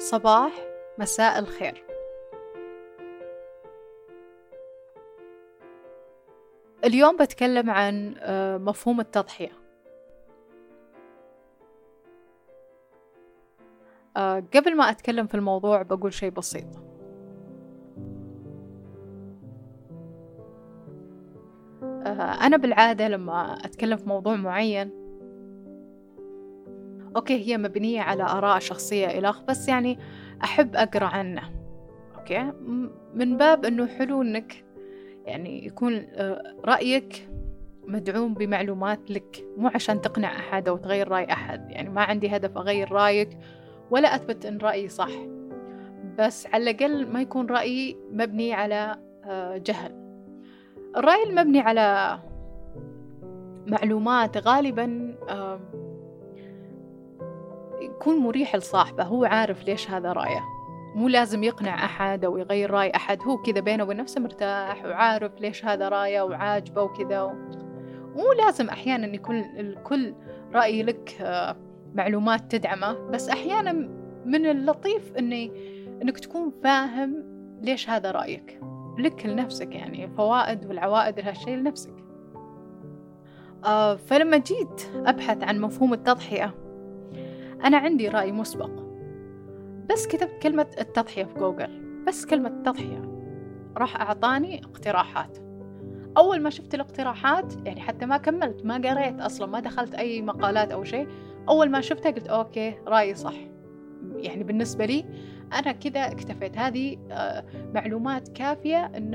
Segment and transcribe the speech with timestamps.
[0.00, 0.52] صباح
[0.98, 1.84] مساء الخير.
[6.84, 9.52] اليوم بتكلم عن آه، مفهوم التضحية.
[14.16, 16.66] آه، قبل ما أتكلم في الموضوع بقول شيء بسيط.
[21.82, 24.99] آه، أنا بالعادة لما أتكلم في موضوع معين
[27.16, 29.98] okay هي مبنية على آراء شخصية إلخ بس يعني
[30.44, 31.42] أحب أقرأ عنه.
[32.18, 32.52] okay؟
[33.14, 34.64] من باب أنه حلو أنك
[35.24, 37.28] يعني يكون آه، رأيك
[37.86, 41.70] مدعوم بمعلومات لك مو عشان تقنع أحد أو تغير رأي أحد.
[41.70, 43.38] يعني ما عندي هدف أغير رأيك
[43.90, 45.10] ولا أثبت أن رأيي صح.
[46.18, 50.00] بس على الأقل ما يكون رأيي مبني على آه، جهل.
[50.96, 52.18] الرأي المبني على
[53.66, 55.14] معلومات غالبا
[58.00, 60.44] يكون مريح لصاحبه هو عارف ليش هذا رأيه.
[60.94, 65.40] مو لازم يقنع أحد أو يغير رأي أحد هو كذا بينه وبين نفسه مرتاح وعارف
[65.40, 67.26] ليش هذا رأيه وعاجبه وكذا.
[68.16, 70.14] مو لازم أحيانا يكون الكل
[70.52, 71.56] رأي لك آه،
[71.94, 73.72] معلومات تدعمه بس أحيانا
[74.24, 75.52] من اللطيف إني
[76.02, 77.24] إنك تكون فاهم
[77.62, 78.60] ليش هذا رأيك.
[78.98, 81.94] لك لنفسك يعني الفوائد والعوائد لهالشيء لنفسك.
[83.64, 86.59] آه فلما جيت أبحث عن مفهوم التضحية
[87.64, 88.70] أنا عندي رأي مسبق.
[89.90, 92.02] بس كتبت كلمة التضحية في جوجل.
[92.06, 93.02] بس كلمة تضحية.
[93.76, 95.38] راح أعطاني اقتراحات.
[96.16, 100.72] أول ما شفت الاقتراحات يعني حتى ما كملت ما قريت أصلا ما دخلت أي مقالات
[100.72, 101.08] أو شيء
[101.48, 103.34] أول ما شفتها قلت okay رأيي صح.
[104.16, 105.04] يعني بالنسبة لي
[105.52, 106.58] أنا كذا اكتفيت.
[106.58, 109.14] هذه آه، معلومات كافية أن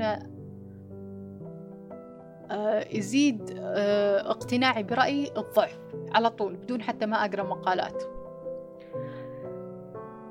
[2.50, 5.78] آه، يزيد آه، اقتناعي برأيي الضعف
[6.14, 8.15] على طول بدون حتى ما أقرأ مقالات.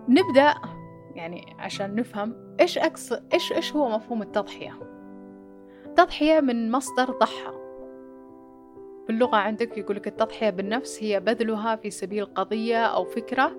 [0.10, 0.54] نبدأ
[1.16, 4.74] يعني عشان نفهم إيش أقص إيش إيش هو مفهوم التضحية؟
[5.86, 7.54] التضحية من مصدر ضحى.
[9.08, 13.52] باللغة عندك يقولك التضحية بالنفس هي بذلها في سبيل قضية أو فكرة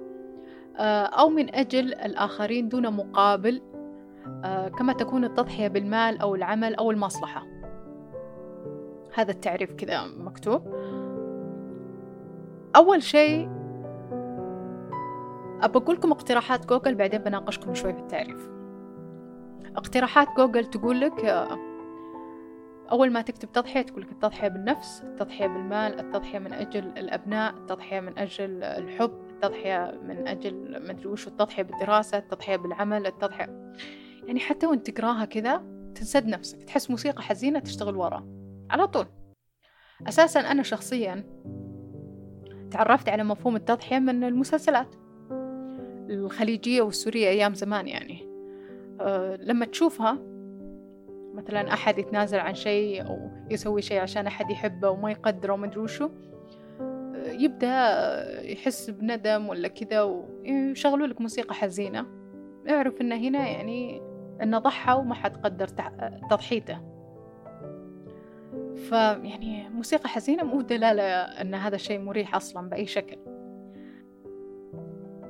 [0.77, 3.63] آه، أو من أجل الآخرين دون مقابل
[4.45, 7.47] آه، كما تكون التضحية بالمال أو العمل أو المصلحة.
[9.15, 10.63] هذا التعريف كذا مكتوب.
[12.77, 13.56] أول شيء
[15.63, 18.49] أبى أقول لكم اقتراحات جوجل بعدين بناقشكم شوي في التعريف.
[19.77, 21.59] اقتراحات جوجل تقول لك آه،
[22.91, 28.01] أول ما تكتب تضحية تقول لك التضحية بالنفس التضحية بالمال التضحية من أجل الأبناء التضحية
[28.01, 33.73] من أجل الحب التضحية من أجل مدري وش التضحية بالدراسة التضحية بالعمل التضحية.
[34.27, 35.57] يعني حتى وإنت تقراها كذا
[35.95, 38.27] تنسد نفسك تحس موسيقى حزينة تشتغل ورا.
[38.71, 39.07] على طول.
[40.09, 41.25] أساسا أنا شخصيا
[42.71, 45.06] تعرفت على مفهوم التضحية من المسلسلات.
[46.11, 48.29] الخليجية والسورية أيام زمان يعني.
[49.01, 50.19] أه لما تشوفها
[51.35, 55.81] مثلا أحد يتنازل عن شيء أو يسوي شيء عشان أحد يحبه وما يقدره وما أدري
[55.81, 56.11] وشو
[56.81, 57.71] أه يبدأ
[58.43, 62.07] يحس بندم ولا كذا ويشغلوا لك موسيقى حزينة.
[62.71, 64.03] اعرف إنه هنا يعني
[64.43, 65.69] إنه ضحى وما حد قدر
[66.31, 66.79] تضحيته.
[68.89, 73.36] فيعني موسيقى حزينة مو دلالة أن هذا الشيء مريح أصلا بأي شكل.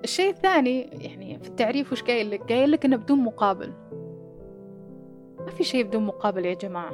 [0.06, 3.72] الشيء الثاني يعني في التعريف وش قايل لك؟ قايل لك إنه بدون مقابل.
[5.38, 6.92] ما في شيء بدون مقابل يا جماعة.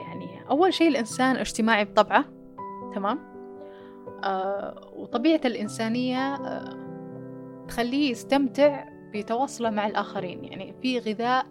[0.00, 2.24] يعني أول شيء الإنسان اجتماعي بطبعه
[2.94, 3.18] تمام؟
[4.24, 6.76] آه وطبيعة الإنسانية آه
[7.68, 10.44] تخليه يستمتع بتواصله مع الآخرين.
[10.44, 11.46] يعني في غذاء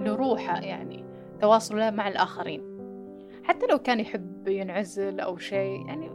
[0.00, 1.04] لروحه يعني
[1.40, 2.62] تواصله مع الآخرين.
[3.42, 6.10] حتى لو كان يحب ينعزل أو شيء يعني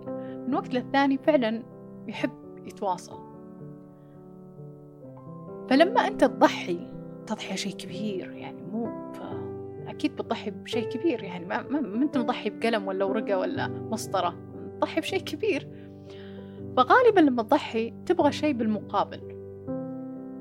[0.48, 1.64] من وقت للثاني فعلا
[2.08, 3.20] يحب يتواصل.
[5.70, 6.80] فلما أنت تضحي
[7.28, 9.06] تضحي شيء كبير يعني مو
[9.88, 14.36] أكيد بتضحي بشيء كبير يعني ما, ما أنت مضحي بقلم ولا ورقة ولا مسطرة
[14.78, 15.70] تضحي بشيء كبير.
[16.78, 19.36] فغالبا لما تضحي تبغى شيء بالمقابل.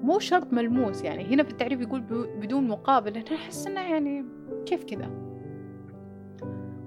[0.02, 2.00] مو شرط ملموس يعني هنا في التعريف يقول
[2.40, 4.24] بدون مقابل أنا أحس إنه يعني
[4.66, 5.10] كيف كذا.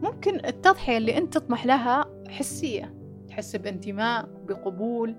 [0.02, 2.94] ممكن التضحية اللي أنت تطمح لها حسية
[3.28, 5.16] تحس بانتماء بقبول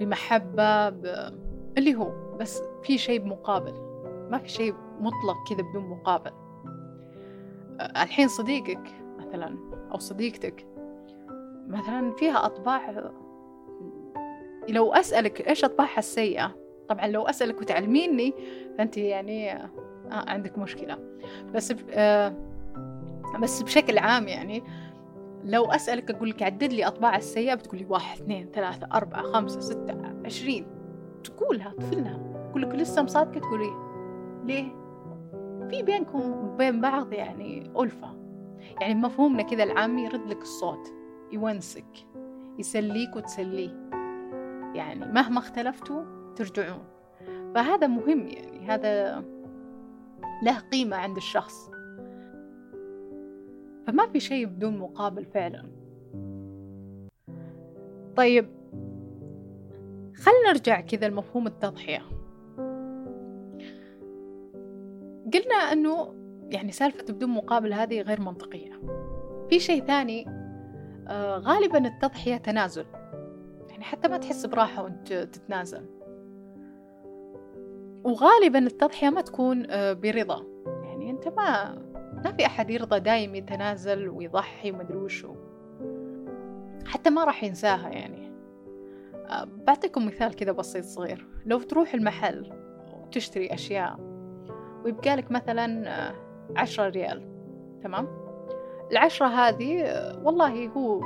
[0.00, 1.30] بمحبة ب...
[1.78, 3.72] اللي هو بس في شيء بمقابل.
[4.30, 6.30] ما في شيء مطلق كذا بدون مقابل.
[7.80, 9.58] الحين صديقك مثلا
[9.92, 10.66] أو صديقتك
[11.68, 13.10] مثلا فيها أطباع
[14.68, 16.54] لو أسألك إيش أطباعها السيئة
[16.88, 18.34] طبعا لو أسألك وتعلميني
[18.78, 19.70] فأنت يعني آه
[20.10, 20.98] عندك مشكلة.
[21.54, 21.78] بس ب...
[21.90, 22.34] آه
[23.40, 24.62] بس بشكل عام يعني
[25.44, 29.60] لو أسألك أقول لك عدد لي أطباع السيئة بتقول لي واحد اثنين ثلاثة أربعة خمسة
[29.60, 30.66] ستة عشرين.
[31.24, 32.46] تقولها تفلها.
[32.50, 33.70] تقول لك لسه مصادقة تقولي
[34.44, 34.84] ليه؟
[35.68, 38.16] في بينكم وبين بعض يعني ألفة.
[38.80, 40.92] يعني مفهومنا كذا العامي يرد لك الصوت
[41.32, 42.06] يونسك
[42.58, 43.90] يسليك وتسليه.
[44.74, 46.04] يعني مهما اختلفتوا
[46.36, 46.84] ترجعون.
[47.54, 49.24] فهذا مهم يعني هذا
[50.42, 51.70] له قيمة عند الشخص.
[53.86, 55.64] فما في شيء بدون مقابل فعلا.
[58.16, 58.46] طيب
[60.16, 62.02] خلنا نرجع كذا لمفهوم التضحية.
[65.34, 66.14] قلنا أنه
[66.50, 68.80] يعني سالفة بدون مقابل هذه غير منطقية.
[69.50, 70.28] في شيء ثاني
[71.08, 72.86] آه غالبا التضحية تنازل.
[73.68, 75.86] يعني حتى ما تحس براحة وأنت تتنازل.
[78.04, 80.44] وغالبا التضحية ما تكون آه برضا.
[80.66, 81.78] يعني أنت ما
[82.24, 85.34] ما في أحد يرضى دايم يتنازل ويضحي ومدري وشو.
[86.86, 88.32] حتى ما راح ينساها يعني.
[89.28, 91.28] آه بعطيكم مثال كذا بسيط صغير.
[91.46, 92.52] لو تروح المحل
[92.92, 93.98] وتشتري أشياء
[94.84, 96.14] ويبقالك مثلا آه
[96.56, 97.28] عشرة ريال
[97.82, 98.08] تمام؟
[98.92, 101.00] العشرة هذه آه والله هو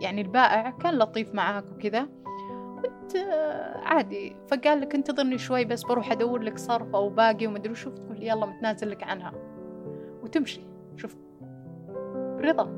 [0.00, 2.08] يعني البائع كان لطيف معاك وكذا
[2.76, 3.16] وانت
[3.82, 4.36] عادي.
[4.48, 8.46] فقال لك انتظرني شوي بس بروح أدور لك صرف أو باقي ومدري وشو تقول يلا
[8.46, 9.53] متنازل لك عنها.
[10.34, 10.60] وتمشي.
[10.96, 11.16] شوف.
[12.38, 12.68] برضا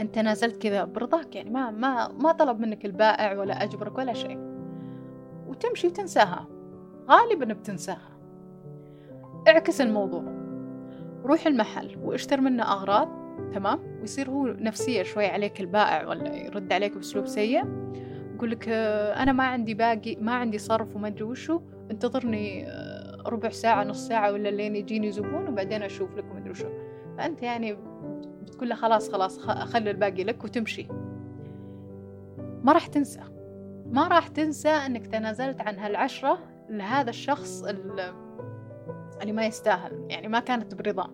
[0.00, 4.38] أنت نازلت كذا برضاك يعني ما ما ما طلب منك البائع ولا أجبرك ولا شيء.
[5.46, 6.46] وتمشي وتنساها.
[7.10, 8.18] غالبا بتنساها.
[9.48, 10.24] اعكس الموضوع.
[11.24, 13.08] روح المحل واشتر منه أغراض
[13.54, 17.64] تمام؟ ويصير هو نفسية شوي عليك البائع ولا يرد عليك بأسلوب سيء.
[18.34, 21.60] يقول لك أنا ما عندي باقي ما عندي صرف وما أدري وشو
[21.90, 22.66] انتظرني
[23.26, 26.68] ربع ساعة نص ساعة ولا لين يجيني زبون وبعدين أشوف لك وما أدري وشو
[27.18, 27.76] فأنت يعني
[28.42, 30.86] بتقول له خلاص خلاص خلي الباقي لك وتمشي.
[32.62, 33.22] ما راح تنسى.
[33.86, 36.38] ما راح تنسى أنك تنازلت عن هالعشرة
[36.68, 37.64] لهذا الشخص
[39.22, 40.06] اللي ما يستاهل.
[40.08, 41.10] يعني ما كانت برضا.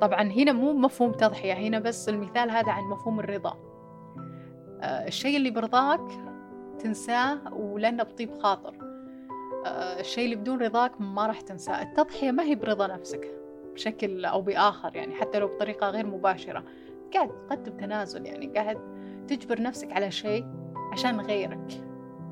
[0.00, 3.56] طبعا هنا مو مفهوم تضحية هنا بس المثال هذا عن مفهوم الرضا.
[4.80, 6.00] آه الشيء اللي برضاك
[6.78, 8.85] تنساه ولأنه بطيب خاطر.
[10.00, 11.82] الشيء اللي بدون رضاك ما راح تنساه.
[11.82, 13.30] التضحية ما هي برضا نفسك
[13.74, 16.64] بشكل أو بآخر يعني حتى لو بطريقة غير مباشرة.
[17.14, 18.78] قاعد تقدم تنازل يعني قاعد
[19.28, 20.46] تجبر نفسك على شيء
[20.92, 21.82] عشان غيرك.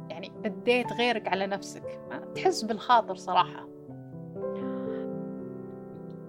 [0.09, 2.01] يعني بديت غيرك على نفسك.
[2.35, 3.69] تحس بالخاطر صراحة.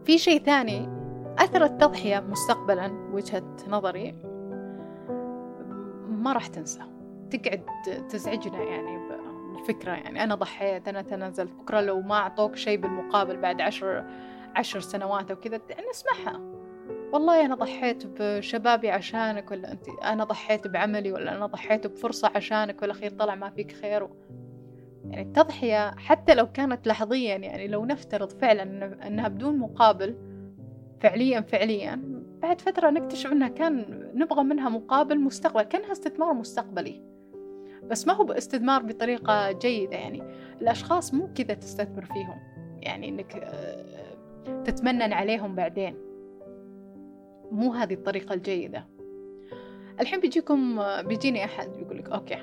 [0.05, 0.89] في شيء ثاني
[1.37, 4.15] أثر التضحية مستقبلا وجهة نظري
[6.09, 6.81] ما راح تنسى
[7.29, 7.61] تقعد
[8.09, 9.04] تزعجنا يعني
[9.55, 10.23] بالفكرة يعني.
[10.23, 11.51] أنا ضحيت أنا تنازلت.
[11.51, 14.05] بكرة لو ما أعطوك شيء بالمقابل بعد عشر
[14.55, 15.59] عشر سنوات أو كذا
[15.89, 16.41] نسمعها
[17.13, 22.81] والله أنا ضحيت بشبابي عشانك ولا أنت أنا ضحيت بعملي ولا أنا ضحيت بفرصة عشانك
[22.81, 24.07] والأخير طلع ما فيك خير.
[25.09, 28.63] يعني التضحية حتى لو كانت لحظيا يعني لو نفترض فعلا
[29.07, 30.15] أنها بدون مقابل
[31.01, 32.01] فعليا فعليا
[32.41, 33.85] بعد فترة نكتشف أنها كان
[34.15, 37.14] نبغى منها مقابل مستقبل كأنها استثمار مستقبلي.
[37.89, 40.23] بس ما هو باستثمار بطريقة جيدة يعني.
[40.61, 42.39] الأشخاص مو كذا تستثمر فيهم.
[42.81, 43.47] يعني أنك
[44.65, 45.95] تتمنن عليهم بعدين.
[47.51, 48.87] مو هذه الطريقة الجيدة.
[49.99, 52.37] الحين بيجيكم بيجيني أحد بيقول لك أوكي.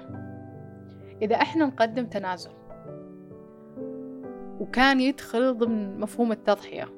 [1.22, 2.50] إذا إحنا نقدم تنازل
[4.60, 6.88] وكان يدخل ضمن مفهوم التضحية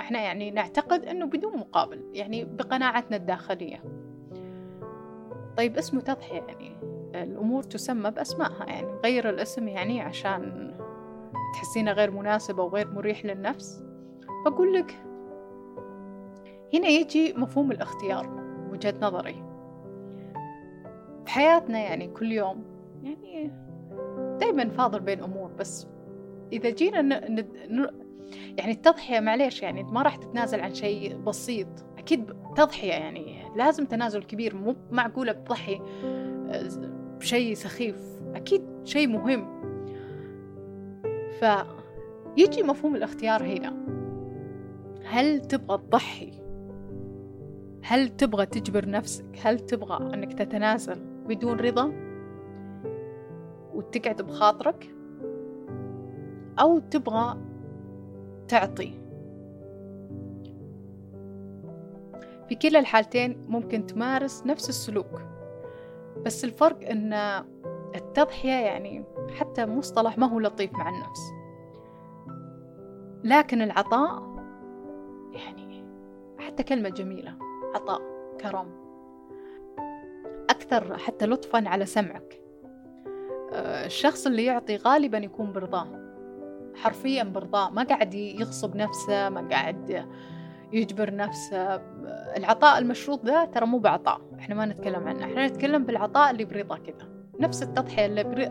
[0.00, 3.82] إحنا يعني نعتقد إنه بدون مقابل يعني بقناعتنا الداخلية.
[5.56, 6.76] طيب اسمه تضحية يعني.
[7.22, 10.74] الأمور تسمى بأسمائها يعني غير الاسم يعني عشان
[11.54, 13.84] تحسينه غير مناسب أو غير مريح للنفس.
[14.44, 15.02] فأقول لك
[16.74, 19.44] هنا يجي مفهوم الاختيار وجهة نظري.
[21.24, 22.64] بحياتنا يعني كل يوم
[23.02, 23.52] يعني
[24.40, 25.86] دايما فاضل بين أمور بس
[26.52, 27.34] إذا جينا ن...
[27.70, 27.86] ن...
[28.58, 31.68] يعني التضحية معليش يعني ما راح تتنازل عن شيء بسيط.
[31.98, 35.80] أكيد تضحية يعني لازم تنازل كبير مو معقولة بتضحي
[37.18, 37.96] بشيء سخيف
[38.34, 39.58] أكيد شيء مهم.
[41.40, 43.76] فيجي مفهوم الاختيار هنا.
[45.04, 46.32] هل تبغى تضحي؟
[47.82, 51.92] هل تبغى تجبر نفسك؟ هل تبغى أنك تتنازل بدون رضا
[53.74, 54.94] وتقعد بخاطرك؟
[56.60, 57.38] أو تبغى
[58.48, 58.92] تعطي؟
[62.48, 65.37] في كلا الحالتين ممكن تمارس نفس السلوك.
[66.24, 67.12] بس الفرق إن
[67.94, 69.04] التضحية يعني
[69.38, 71.20] حتى مصطلح ما هو لطيف مع النفس.
[73.24, 74.22] لكن العطاء
[75.32, 75.84] يعني
[76.38, 77.34] حتى كلمة جميلة
[77.74, 78.00] عطاء
[78.40, 78.66] كرم.
[80.50, 82.40] أكثر حتى لطفا على سمعك.
[83.52, 85.86] آه، الشخص اللي يعطي غالبا يكون برضاه.
[86.74, 87.70] حرفيا برضاه.
[87.70, 90.06] ما قاعد يغصب نفسه ما قاعد
[90.72, 91.74] يجبر نفسه.
[92.36, 94.27] العطاء المشروط ذا ترى مو بعطاء.
[94.38, 95.24] إحنا ما نتكلم عنه.
[95.24, 97.08] إحنا نتكلم بالعطاء اللي برضا كذا.
[97.40, 98.48] نفس التضحية اللي بري...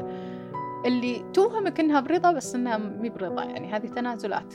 [0.85, 4.53] اللي توهمك إنها برضا بس إنها مي برضا يعني هذه تنازلات.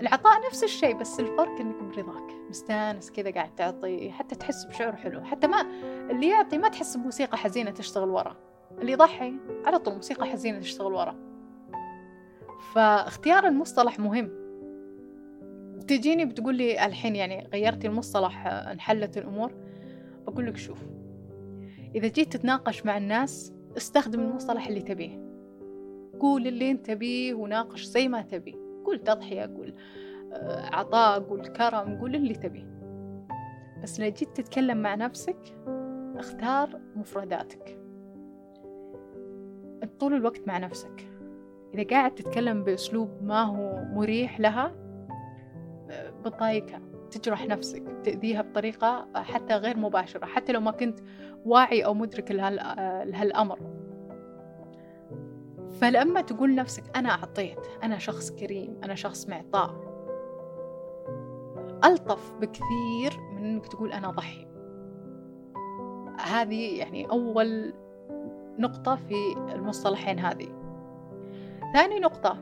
[0.00, 5.24] العطاء نفس الشيء بس الفرق إنك برضاك مستانس كذا قاعد تعطي حتى تحس بشعور حلو.
[5.24, 5.66] حتى ما
[6.10, 8.36] اللي يعطي ما تحس بموسيقى حزينة تشتغل ورا.
[8.80, 11.14] اللي يضحي على طول موسيقى حزينة تشتغل ورا.
[12.74, 14.30] فاختيار المصطلح مهم.
[15.88, 19.52] تجيني بتقول لي الحين يعني غيرتي المصطلح انحلت الأمور.
[20.26, 20.86] بقول لك شوف
[21.94, 25.26] إذا جيت تتناقش مع الناس استخدم المصطلح اللي تبيه.
[26.20, 28.56] قول اللي أنت تبيه وناقش زي ما تبي.
[28.84, 29.74] قول تضحية قول
[30.32, 32.76] آه، عطاء قول كرم قول اللي تبيه.
[33.82, 35.56] بس لو جيت تتكلم مع نفسك
[36.16, 37.78] اختار مفرداتك.
[40.00, 41.08] طول الوقت مع نفسك.
[41.74, 44.72] إذا قاعد تتكلم بأسلوب ما هو مريح لها
[46.24, 46.80] بتضايقها
[47.18, 51.00] تجرح نفسك تأذيها بطريقة حتى غير مباشرة حتى لو ما كنت
[51.44, 53.58] واعي أو مدرك لهالأمر.
[55.80, 59.86] فلما تقول نفسك أنا أعطيت أنا شخص كريم أنا شخص معطاء
[61.84, 64.46] ألطف بكثير من أنك تقول أنا ضحي.
[66.20, 67.74] هذه يعني أول
[68.58, 69.14] نقطة في
[69.54, 70.48] المصطلحين هذه.
[71.74, 72.38] ثاني نقطة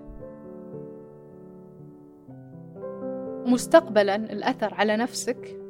[3.46, 5.60] مستقبلا الأثر على نفسك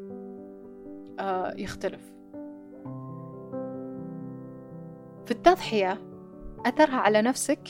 [1.18, 2.12] آه، يختلف.
[5.24, 5.98] في التضحية
[6.66, 7.60] أثرها على نفسك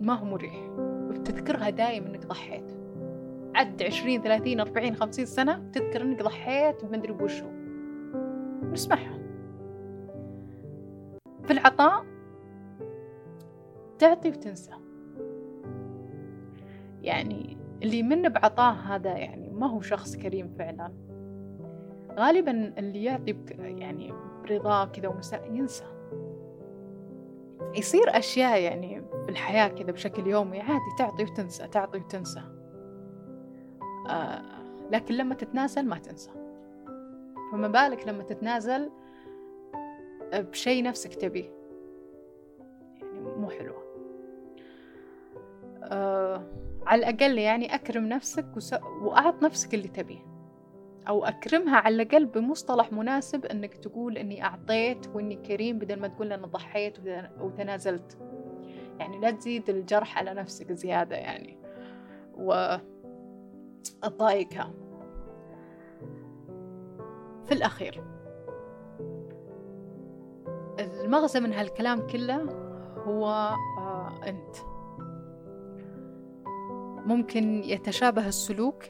[0.00, 2.76] ما هو مريح وبتذكرها دايم إنك ضحيت.
[3.54, 7.46] عد عشرين ثلاثين أربعين خمسين سنة تذكر إنك ضحيت بمدري بوشو
[8.72, 9.18] نسمعها.
[11.44, 12.04] في العطاء
[13.98, 14.72] تعطي وتنسى.
[17.02, 20.92] يعني اللي من بعطاه هذا يعني ما هو شخص كريم فعلا.
[22.18, 24.12] غالبا اللي يعطي يعني
[24.48, 25.84] برضاه كذا ومساء ينسى.
[27.74, 32.42] يصير أشياء يعني في الحياة كذا بشكل يومي عادي تعطي وتنسى تعطي وتنسى.
[34.10, 34.42] آه
[34.90, 36.30] لكن لما تتنازل ما تنسى.
[37.52, 38.90] فما بالك لما تتنازل
[40.34, 41.50] بشيء نفسك تبيه
[43.00, 43.84] يعني مو حلوة.
[45.82, 46.42] آه
[46.86, 48.74] على الأقل يعني أكرم نفسك وس...
[49.02, 50.34] وأعط نفسك اللي تبيه.
[51.08, 56.32] أو أكرمها على الأقل بمصطلح مناسب إنك تقول إني أعطيت وإني كريم بدل ما تقول
[56.32, 56.98] أنا ضحيت
[57.40, 58.18] وتنازلت.
[58.98, 61.58] يعني لا تزيد الجرح على نفسك زيادة يعني.
[62.34, 62.76] و
[64.02, 64.74] تضايقها
[67.44, 68.04] في الأخير.
[70.78, 72.42] المغزى من هالكلام كله
[73.06, 73.26] هو
[73.78, 74.73] آه أنت.
[77.06, 78.84] ممكن يتشابه السلوك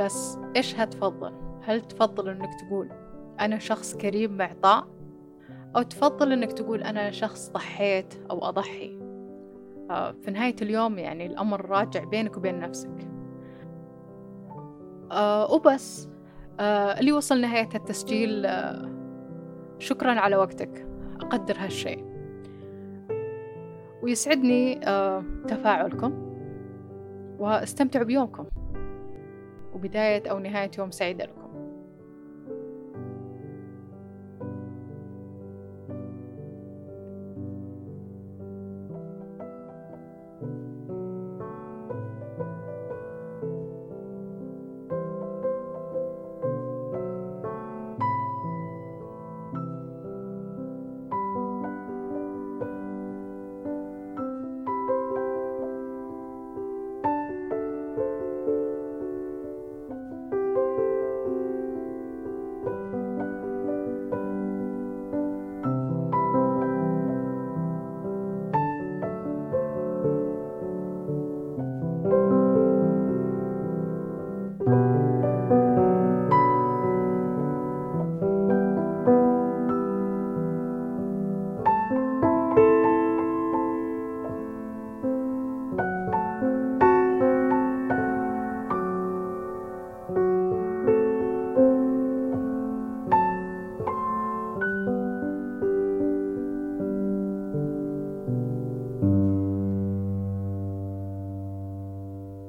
[0.00, 1.32] بس إيش هتفضل؟
[1.62, 2.88] هل تفضل إنك تقول
[3.40, 4.86] أنا شخص كريم معطاء؟
[5.76, 8.98] أو تفضل إنك تقول أنا شخص ضحيت أو أضحي؟
[9.90, 13.08] آه في نهاية اليوم يعني الأمر راجع بينك وبين نفسك.
[15.12, 16.08] آه وبس.
[16.60, 18.90] آه اللي وصل نهاية التسجيل آه
[19.78, 20.86] شكرا على وقتك.
[21.20, 22.04] أقدر هالشيء.
[24.02, 26.31] ويسعدني آه تفاعلكم.
[27.42, 28.46] واستمتعوا بيومكم.
[29.74, 31.41] وبداية أو نهاية يوم سعيدة لكم.